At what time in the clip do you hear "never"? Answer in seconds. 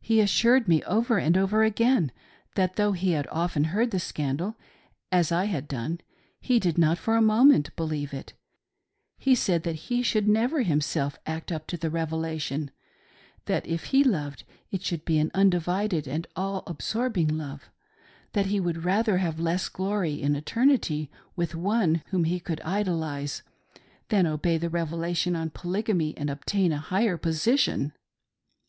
10.28-10.62